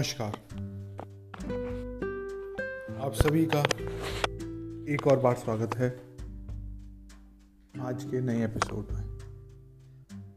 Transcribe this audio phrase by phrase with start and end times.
[0.00, 0.32] नमस्कार।
[3.00, 3.60] आप सभी का
[4.92, 5.90] एक और बार स्वागत है।
[7.80, 9.18] आज के नए एपिसोड में।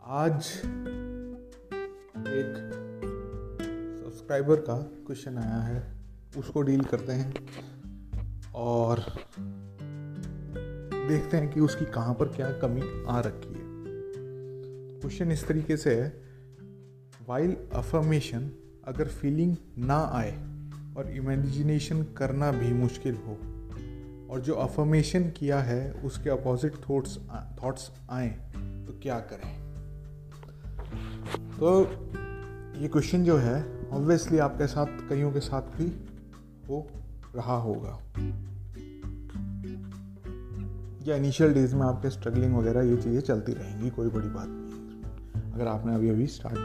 [0.03, 0.61] आज
[2.27, 2.55] एक
[4.05, 5.97] सब्सक्राइबर का क्वेश्चन आया है।
[6.37, 7.33] उसको डील करते हैं
[8.55, 8.99] और
[11.07, 13.63] देखते हैं कि उसकी कहाँ पर क्या कमी आ रखी है।
[14.99, 16.21] क्वेश्चन इस तरीके से है।
[17.29, 18.51] वाइल अफर्मेशन
[18.87, 20.31] अगर फीलिंग ना आए
[20.97, 23.37] और इमेजिनेशन करना भी मुश्किल हो
[24.29, 27.17] और जो अफर्मेशन किया है, उसके अपोजिट थॉट्स
[27.63, 28.29] थॉट्स आए
[28.87, 29.51] तो क्या करें?
[31.59, 31.81] तो
[32.81, 35.87] ये क्वेश्चन जो है ऑब्वियसली आपके साथ, कईयों के साथ भी
[36.69, 36.87] हो
[37.35, 37.99] रहा होगा।
[41.07, 45.53] या इनिशियल डेज़ में आपके स्ट्रगलिंग वगैरह ये चीज़ें चलती रहेंगी, कोई बड़ी बात नहीं
[45.53, 46.57] अगर आपने अभी अभी स्टार्ट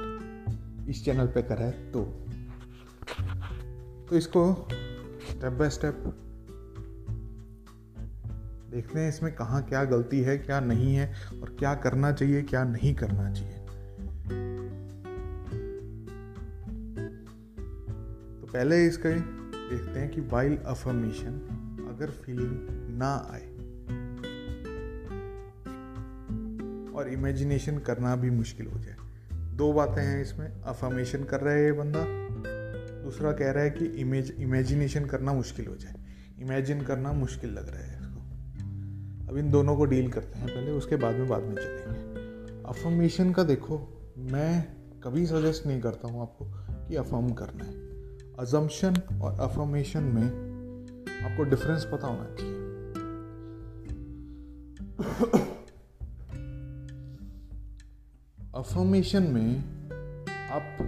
[0.89, 2.03] इस चैनल पे करा है तो।
[4.09, 4.43] तो इसको
[5.31, 5.95] स्टेप बाय स्टेप
[8.71, 11.07] देखते हैं इसमें कहाँ क्या गलती है, क्या नहीं है
[11.43, 13.59] और क्या करना चाहिए, क्या नहीं करना चाहिए।
[18.41, 21.41] तो पहले इसका देखते हैं कि वाइल अफर्मेशन
[21.91, 23.47] अगर फीलिंग ना आए
[26.93, 28.98] और इमेजिनेशन करना भी मुश्किल हो जाए।
[29.59, 32.05] दो बातें हैं इसमें। अफर्मेशन कर रहा है ये बंदा।
[33.03, 35.95] दूसरा कह रहा है कि इमेज इमेजिनेशन करना मुश्किल हो जाए।
[36.41, 38.21] इमेजिन करना मुश्किल लग रहा है इसको।
[39.31, 41.89] अब इन दोनों को डील करते हैं पहले, उसके बाद में बाद में चलेंगे।
[42.69, 43.81] अफर्मेशन का देखो,
[44.19, 44.67] मैं
[45.05, 46.45] कभी सजेस्ट नहीं करता हूँ आपको
[46.89, 47.75] कि अफर्म करना है।
[48.39, 50.27] अजम्पशन और अफर्मेशन में
[51.23, 52.58] आपको डिफरेंस पता होना चाहिए।
[58.79, 59.59] अफर्मेशन में
[60.51, 60.79] आप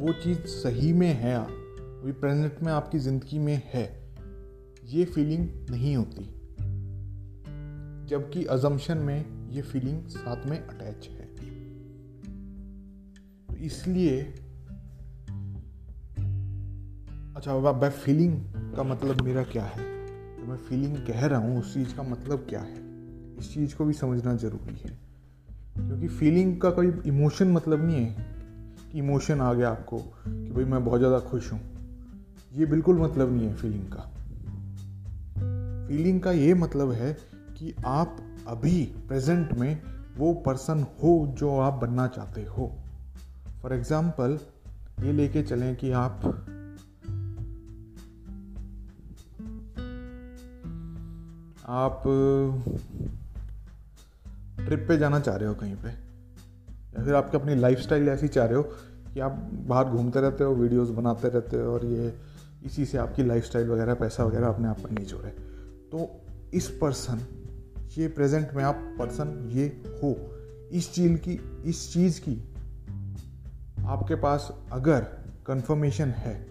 [0.00, 4.14] वो चीज़ सही में है अभी प्रेजेंट में आपकी ज़िंदगी में है,
[4.84, 6.24] ये फीलिंग नहीं होती।
[8.06, 11.26] जबकि अजम्पशन में ये फीलिंग साथ में अटैच है।
[13.46, 14.22] तो इसलिए
[17.36, 18.42] अच्छा बाय फीलिंग
[18.76, 20.06] का मतलब मेरा क्या है?
[20.36, 22.76] तो मैं फीलिंग कह रहा हूँ, उस चीज़ का मतलब क्या है?
[23.38, 25.06] इस चीज़ को भी समझना ज़रूरी है।
[25.86, 28.26] क्योंकि फीलिंग का कोई इमोशन मतलब नहीं है
[28.92, 31.60] कि इमोशन आ गया आपको कि भाई मैं बहुत ज़्यादा खुश हूँ।
[32.54, 34.12] ये बिल्कुल मतलब नहीं है फीलिंग का।
[35.88, 37.12] फीलिंग का ये मतलब है
[37.58, 38.16] कि आप
[38.48, 39.82] अभी प्रेजेंट में
[40.16, 42.72] वो पर्सन हो जो आप बनना चाहते हो।
[43.62, 44.38] फॉर एग्ज़ाम्पल
[45.02, 46.20] ये लेके चलें कि आप
[51.68, 52.02] आप
[54.66, 55.88] ट्रिप पे जाना चाह रहे हो कहीं पे?
[55.88, 58.62] या फिर आपकी अपनी लाइफ ऐसी चाह रहे हो
[59.14, 62.18] कि आप बाहर घूमते रहते हो वीडियोस बनाते रहते हो और ये
[62.64, 65.28] इसी से आपकी लाइफ वगैरह, पैसा वगैरह अपने आप पर नहीं जोड़े।
[65.92, 66.20] तो
[66.54, 67.20] इस पर्सन
[67.98, 70.36] ये प्रेजेंट में आप पर्सन ये हो।
[70.72, 72.54] इस चीज़ की, इस चीज़ की
[73.86, 75.00] आपके पास अगर
[75.46, 76.46] कंफर्मेशन है,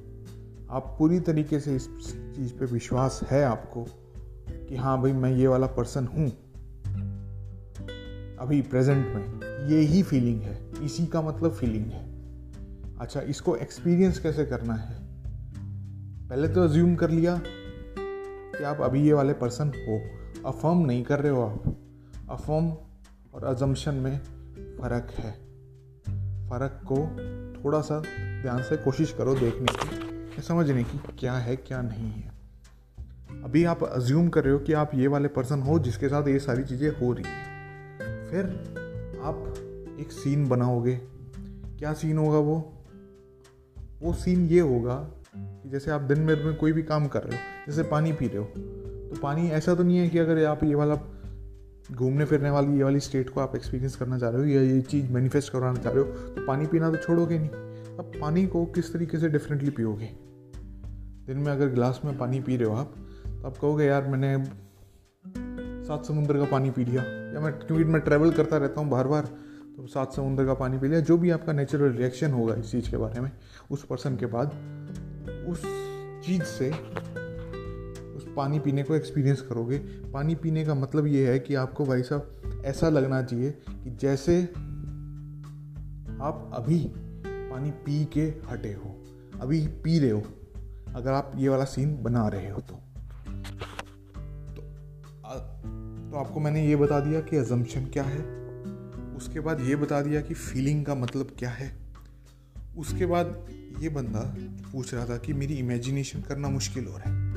[0.70, 1.88] आप पूरी तरीके से इस
[2.36, 3.88] चीज़ पे विश्वास है आपको
[4.50, 6.45] कि हाँ भाई मैं ये वाला पर्सन हूँ
[8.46, 12.10] अभी प्रेजेंट में। ये ही फीलिंग है। इसी का मतलब फीलिंग है।
[13.00, 15.00] अच्छा इसको एक्सपीरियंस कैसे करना है?
[16.30, 17.42] पहले तो अज्यूम कर लिया
[18.58, 20.02] कि आप अभी ये वाले पर्सन हो।
[20.50, 21.78] अफर्म नहीं कर रहे हो आप।
[22.30, 22.70] अफर्म
[23.34, 24.20] और अजम्पशन में
[24.82, 25.32] फ़र्क है।
[26.50, 26.98] फ़र्क को
[27.64, 28.00] थोड़ा सा
[28.42, 32.32] ध्यान से कोशिश करो देखने की समझने की क्या है, क्या नहीं है।
[33.44, 36.40] अभी आप अज्यूम कर रहे हो कि आप ये वाले पर्सन हो जिसके साथ ये
[36.40, 37.55] सारी चीज़ें हो रही हैं।
[38.35, 38.46] फिर
[39.23, 40.96] आप एक सीन बनाओगे।
[41.79, 42.56] क्या सीन होगा वो?
[44.01, 44.96] वो सीन ये होगा
[45.38, 48.28] कि जैसे आप दिन भर में कोई भी काम कर रहे हो, जैसे पानी पी
[48.28, 50.96] रहे हो तो पानी ऐसा तो नहीं है कि अगर आप ये वाला
[51.91, 54.81] घूमने फिरने वाली, ये वाली स्टेट को आप एक्सपीरियंस करना चाह रहे हो या ये
[54.81, 58.66] चीज़ मैनिफेस्ट करवाना चाह रहे हो तो पानी पीना तो छोड़ोगे नहीं। अब पानी को
[58.66, 60.09] किस तरीके से डिफरेंटली पियोगे?
[61.28, 62.96] दिन में अगर गिलास में पानी पी रहे हो आप
[63.26, 64.38] तो आप कहोगे, यार, मैंने
[65.85, 67.03] सात समुद्र का पानी पी लिया।
[67.34, 69.26] या मैं क्योंकि मैं ट्रैवल करता रहता हूँ बार बार
[69.78, 72.90] तो सात समुद्र का पानी पी लिया। जो भी आपका नेचुरल रिएक्शन होगा इस चीज़
[72.92, 73.32] के बारे में,
[73.72, 74.48] उस पर्सन के बाद,
[75.48, 75.62] उस
[76.26, 76.72] चीज़ से
[78.16, 79.78] उस पानी पीने को एक्सपीरियंस करोगे।
[80.14, 84.42] पानी पीने का मतलब ये है कि आपको भाई साहब, ऐसा लगना चाहिए कि जैसे
[86.22, 86.80] आप अभी
[87.28, 88.96] पानी पी के हटे हो,
[89.42, 90.24] अभी पी रहे हो,
[90.96, 92.80] अगर आप ये वाला सीन बना रहे हो तो।
[96.16, 98.20] तो आपको मैंने ये बता दिया कि अजम्पशन क्या है।
[99.16, 101.78] उसके बाद ये बता दिया कि फीलिंग का मतलब क्या है।
[102.78, 104.35] उसके बाद ये बंदा
[104.72, 107.32] पूछ रहा था कि मेरी इमेजिनेशन करना मुश्किल हो रहा है।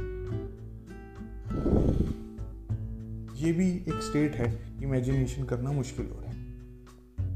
[3.36, 6.36] ये भी एक स्टेट है इमेजिनेशन करना मुश्किल हो रहा है।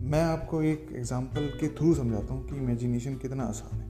[0.03, 3.89] मैं आपको एक एग्जांपल के थ्रू समझाता हूँ कि इमेजिनेशन कितना आसान है।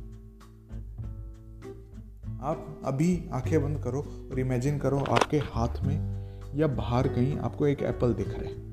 [2.40, 6.21] आप अभी आँखें बंद करो और इमेजिन करो आपके हाथ में
[6.54, 8.72] या बाहर कहीं आपको एक एप्पल दिख रहा है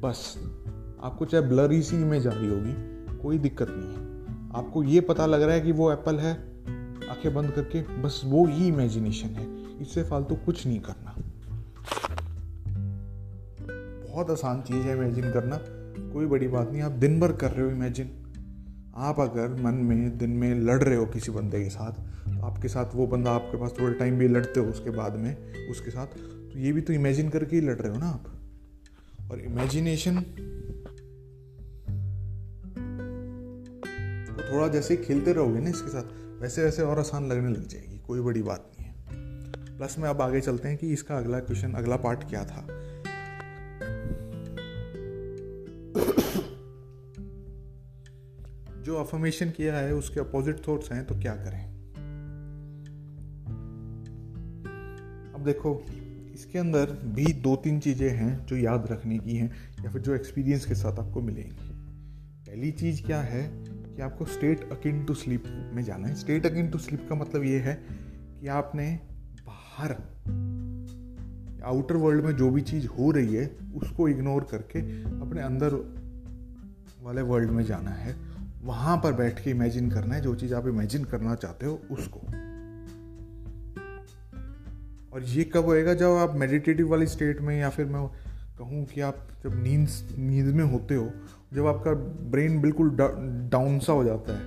[0.00, 0.38] बस,
[1.02, 2.74] आपको चाहे ब्लरी सी इमेज आ रही होगी,
[3.18, 4.06] कोई दिक्कत नहीं है।
[4.56, 6.32] आपको ये पता लग रहा है कि वो एप्पल है,
[7.10, 9.46] आँखें बंद करके, बस वो ही इमेजिनेशन है।
[9.82, 11.14] इससे फालतू तो कुछ नहीं करना।
[14.10, 15.58] बहुत आसान चीज़ है इमेजिन करना।
[16.12, 18.10] कोई बड़ी बात नहीं, आप दिन भर कर रहे हो इमेजिन
[18.96, 22.68] आप अगर मन में, दिन में लड़ रहे हो किसी बंदे के साथ तो आपके
[22.68, 25.36] साथ वो बंदा आपके पास थोड़े टाइम भी लड़ते हो, उसके बाद में
[25.70, 26.06] उसके साथ
[26.56, 30.20] तो ये भी तो इमेजिन करके ही लड़ रहे हो ना आप। और इमेजिनेशन
[34.28, 37.98] तो थोड़ा जैसे खेलते रहोगे ना इसके साथ, वैसे वैसे और आसान लगने लग जाएगी,
[37.98, 38.94] कोई बड़ी बात नहीं है।
[39.76, 42.66] प्लस में अब आगे चलते हैं कि इसका अगला क्वेश्चन अगला पार्ट क्या था।
[48.82, 51.64] जो अफर्मेशन किया है, उसके अपोजिट थॉट्स हैं तो क्या करें?
[55.34, 55.74] अब देखो
[56.36, 59.50] इसके अंदर भी दो तीन चीज़ें हैं जो याद रखने की हैं,
[59.84, 61.68] या फिर जो एक्सपीरियंस के साथ आपको मिलेंगी।
[62.50, 66.70] पहली चीज़ क्या है कि आपको स्टेट अकिन टू स्लीप में जाना है। स्टेट अकिन
[66.70, 67.82] टू स्लीप का मतलब ये है
[68.40, 69.00] कि आपने
[69.46, 69.92] बाहर
[71.64, 75.74] आउटर वर्ल्ड में जो भी चीज़ हो रही है, उसको इग्नोर करके अपने अंदर
[77.02, 78.16] वाले वर्ल्ड में जाना है।
[78.62, 82.45] वहाँ पर बैठ के इमेजिन करना है। जो चीज़ आप इमेजिन करना चाहते हो, उसको।
[85.16, 85.92] और ये कब होएगा?
[85.94, 88.06] जब आप मेडिटेटिव वाली स्टेट में या फिर मैं
[88.58, 91.10] कहूँ कि आप जब नींद नींद में होते हो,
[91.54, 91.92] जब आपका
[92.30, 92.90] ब्रेन बिल्कुल
[93.50, 94.42] डाउन सा हो जाता है,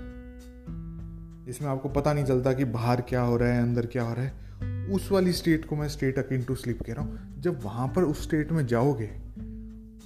[1.45, 4.23] जिसमें आपको पता नहीं चलता कि बाहर क्या हो रहा है, अंदर क्या हो रहा
[4.23, 7.87] है, उस वाली स्टेट को मैं स्टेट अकिन टू स्लीप कह रहा हूँ। जब वहाँ
[7.87, 9.09] पर उस स्टेट में जाओगे,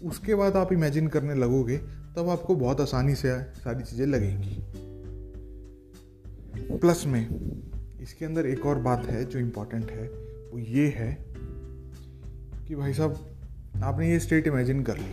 [0.04, 1.78] उसके बाद आप इमेजिन करने लगोगे,
[2.18, 4.64] तब आपको बहुत आसानी से सारी चीज़ें लगेंगी।
[6.78, 7.28] प्लस में,
[8.02, 10.23] इसके अंदर एक और बात है जो इम्पोर्टेंट है।
[10.54, 11.12] वो ये है
[12.68, 13.16] कि भाई साहब,
[13.84, 15.10] आपने ये स्टेट इमेजिन कर ली।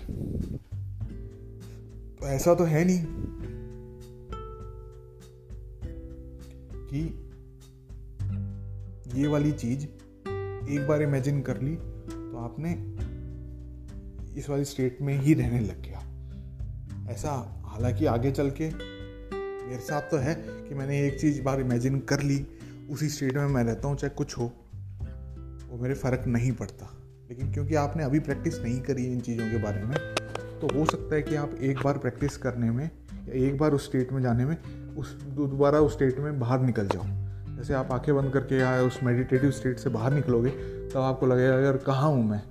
[2.16, 3.04] तो ऐसा तो है नहीं
[6.90, 7.00] कि
[9.20, 12.72] ये वाली चीज़ एक बार इमेजिन कर ली तो आपने
[14.40, 20.02] इस वाली स्टेट में ही रहने लग गया। ऐसा हालाँकि आगे चल के मेरे साथ
[20.02, 22.46] तो है कि मैंने एक चीज़ बार इमेजिन कर ली,
[22.90, 24.52] उसी स्टेट में मैं रहता हूँ, चाहे कुछ हो।
[25.70, 26.96] वो मेरे फ़र्क नहीं पड़ता।
[27.28, 29.99] लेकिन क्योंकि आपने अभी प्रैक्टिस नहीं करी इन चीज़ों के बारे में
[30.61, 33.84] तो हो सकता है कि आप एक बार प्रैक्टिस करने में या एक बार उस
[33.84, 34.56] स्टेट में जाने में
[34.96, 37.02] उस, दोबारा उस स्टेट में बाहर निकल जाओ।
[37.56, 41.26] जैसे आप आँखें बंद करके या उस मेडिटेटिव स्टेट से बाहर निकलोगे, तब तो आपको
[41.26, 42.43] लगेगा, यार, कहाँ हूँ मैं?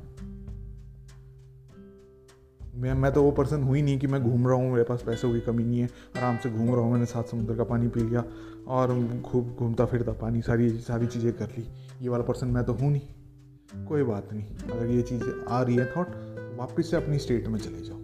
[2.80, 5.34] मैं मैं तो वो पर्सन हुई नहीं कि मैं घूम रहा हूँ, मेरे पास पैसों
[5.34, 8.00] की कमी नहीं है। आराम से घूम रहा हूँ, मैंने सात समुद्र का पानी पी
[8.00, 8.24] लिया
[8.68, 11.68] और खूब घूमता फिरता पानी, सारी सारी चीज़ें कर ली।
[12.02, 15.76] ये वाला पर्सन मैं तो हूँ नहीं। कोई बात नहीं। अगर ये चीज़ आ रही
[15.76, 17.98] है थॉट तो वापस से अपनी स्टेट में चले जाओ।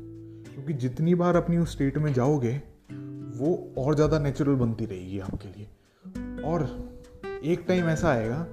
[0.53, 2.61] क्योंकि जितनी बार अपनी उस स्टेट में जाओगे,
[3.37, 6.67] वो और ज़्यादा नेचुरल बनती रहेगी आपके लिए। और
[7.43, 8.47] एक टाइम ऐसा आएगा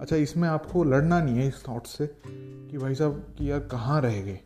[0.00, 2.16] अच्छा इसमें आपको लड़ना नहीं है इस थॉट से
[2.70, 4.40] कि भाई साहब कि यार कहाँ रह गए?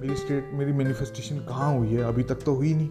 [0.00, 2.02] मेरी स्टेट मेरी मैनिफेस्टेशन कहाँ हुई है?
[2.02, 2.88] अभी तक तो हुई नहीं।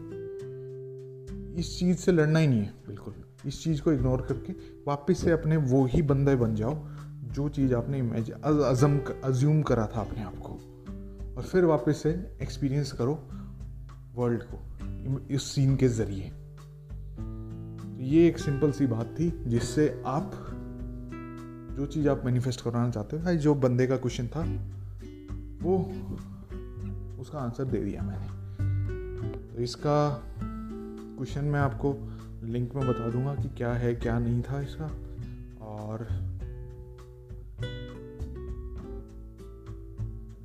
[1.55, 3.13] इस चीज़ से लड़ना ही नहीं है। बिल्कुल।
[3.45, 4.53] इस चीज़ को इग्नोर करके
[4.87, 6.87] वापस से अपने वो ही बंदे बन जाओ
[7.33, 10.53] जो चीज़ आपने इमेज अजम अज्यूम करा था अपने आप को।
[11.37, 13.29] और फिर वापस से एक्सपीरियंस करो
[14.15, 14.59] वर्ल्ड को
[15.35, 16.31] इस सीन के ज़रिए।
[17.99, 20.55] ये एक सिंपल सी बात थी जिससे आप
[21.79, 24.41] जो चीज़ आप मैनिफेस्ट कराना चाहते हो, भाई जो बंदे का क्वेश्चन था,
[25.63, 25.77] वो
[27.21, 28.27] उसका आंसर दे दिया मैंने।
[29.47, 29.95] तो इसका
[30.35, 31.93] क्वेश्चन मैं आपको
[32.43, 34.91] लिंक में बता दूँगा कि क्या है, क्या नहीं था इसका।
[35.61, 36.05] और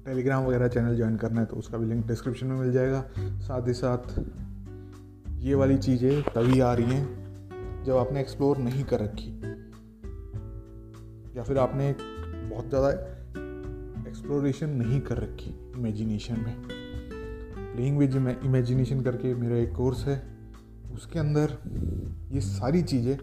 [0.06, 3.68] टेलीग्राम वगैरह चैनल ज्वाइन करना है तो उसका भी लिंक डिस्क्रिप्शन में मिल जाएगा। साथ
[3.68, 4.18] ही साथ
[5.42, 9.33] ये वाली चीज़ें तभी आ रही हैं जब आपने एक्सप्लोर नहीं कर रखी।
[11.36, 12.90] या फिर आपने बहुत ज़्यादा
[14.08, 16.54] एक्सप्लोरेशन नहीं कर रखी इमेजिनेशन में।
[17.74, 18.14] प्लेइंग विद
[18.44, 20.22] इमेजिनेशन करके मेरा एक कोर्स है।
[20.94, 21.56] उसके अंदर
[22.32, 23.16] ये सारी चीज़ें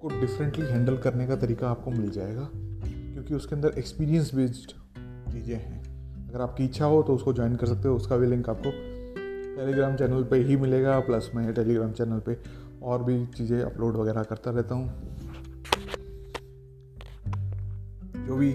[0.00, 4.72] को डिफरेंटली हैंडल करने का तरीका आपको मिल जाएगा, क्योंकि उसके अंदर एक्सपीरियंस बेस्ड
[5.32, 5.82] चीज़ें हैं।
[6.28, 8.70] अगर आपकी इच्छा हो तो उसको ज्वाइन कर सकते हो, उसका भी लिंक आपको
[9.56, 12.36] टेलीग्राम चैनल पे ही मिलेगा प्लस मैं टेलीग्राम चैनल पे
[12.82, 14.86] और भी चीज़ें अपलोड वगैरह करता रहता हूँ।
[18.26, 18.50] जो भी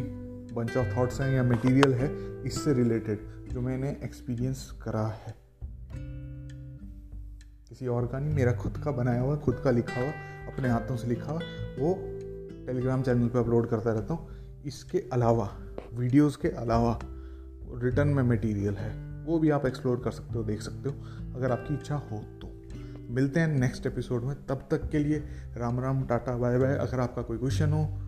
[0.53, 5.35] बंच ऑफ़ थॉट्स हैं या मटेरियल है, इससे रिलेटेड जो मैंने एक्सपीरियंस करा है।
[7.69, 10.11] किसी और का नहीं, मेरा खुद का बनाया हुआ, खुद का लिखा हुआ,
[10.53, 11.39] अपने हाथों से लिखा हुआ,
[11.79, 11.93] वो
[12.67, 14.27] टेलीग्राम चैनल पे अपलोड करता रहता हूँ।
[14.65, 15.57] इसके अलावा
[15.93, 16.99] वीडियोस के अलावा
[17.73, 20.95] रिटर्न में मटेरियल है। वो भी आप एक्सप्लोर कर सकते हो, देख सकते हो,
[21.35, 22.61] अगर आपकी इच्छा हो तो।
[23.13, 25.23] मिलते हैं नेक्स्ट एपिसोड में, तब तक के लिए
[25.57, 27.98] Ram Ram, tata bye bye अगर आपका कोई क्वेश्चन हो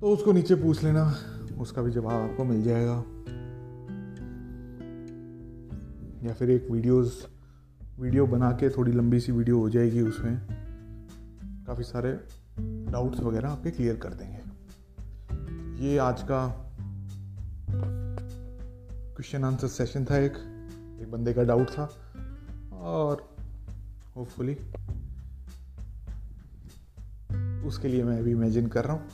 [0.00, 1.14] तो उसको नीचे पूछ लेना।
[1.58, 3.04] उसका भी जवाब आपको मिल जाएगा।
[6.26, 7.26] या फिर एक वीडियोस,
[8.00, 10.42] वीडियो बना के थोड़ी लंबी सी वीडियो हो जाएगी उसमें।
[11.66, 12.20] काफ़ी सारे
[12.92, 14.40] डाउट्स वगैरह आपके क्लियर कर देंगे।
[15.84, 16.72] ये आज का
[19.14, 20.32] क्वेश्चन आंसर सेशन था एक।
[21.02, 21.90] एक बंदे का डाउट था।
[22.72, 23.36] और
[24.16, 24.54] होपफुली
[27.68, 29.06] उसके लिए मैं अभी इमेजिन कर रहा हूँ।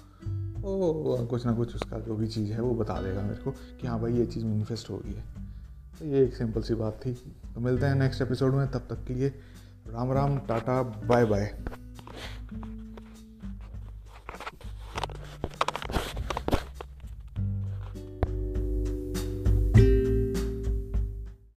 [0.65, 3.87] वो कुछ ना कुछ उसका जो भी चीज़ है, वो बता देगा मेरे को कि
[3.87, 5.25] हाँ भाई, ये चीज़ मैनिफेस्ट हो गई है।
[5.99, 7.13] तो ये एक सिंपल सी बात थी।
[7.55, 9.29] तो मिलते हैं नेक्स्ट एपिसोड में, तब तक के लिए
[9.89, 11.65] Ram Ram, tata bye bye